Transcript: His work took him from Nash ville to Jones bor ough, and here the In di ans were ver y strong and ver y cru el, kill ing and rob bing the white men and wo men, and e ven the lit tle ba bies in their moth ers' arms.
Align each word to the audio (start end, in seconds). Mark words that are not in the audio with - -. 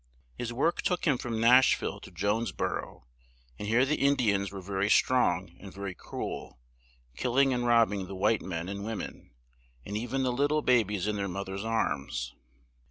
His 0.35 0.51
work 0.51 0.81
took 0.81 1.05
him 1.05 1.19
from 1.19 1.39
Nash 1.39 1.75
ville 1.77 1.99
to 1.99 2.09
Jones 2.09 2.51
bor 2.51 2.83
ough, 2.83 3.03
and 3.59 3.67
here 3.67 3.85
the 3.85 4.03
In 4.03 4.15
di 4.15 4.31
ans 4.33 4.51
were 4.51 4.59
ver 4.59 4.79
y 4.79 4.87
strong 4.87 5.55
and 5.59 5.71
ver 5.71 5.85
y 5.85 5.93
cru 5.93 6.23
el, 6.25 6.59
kill 7.15 7.37
ing 7.37 7.53
and 7.53 7.67
rob 7.67 7.91
bing 7.91 8.07
the 8.07 8.15
white 8.15 8.41
men 8.41 8.67
and 8.67 8.83
wo 8.83 8.95
men, 8.95 9.29
and 9.85 9.95
e 9.95 10.07
ven 10.07 10.23
the 10.23 10.31
lit 10.33 10.49
tle 10.49 10.63
ba 10.63 10.83
bies 10.83 11.05
in 11.05 11.17
their 11.17 11.27
moth 11.27 11.49
ers' 11.49 11.63
arms. 11.63 12.33